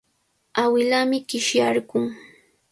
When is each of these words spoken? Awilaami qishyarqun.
Awilaami 0.61 1.17
qishyarqun. 1.29 2.05